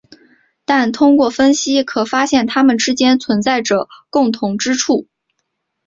[0.65, 5.07] 但通过分析可发现它们之间存在着共同之处。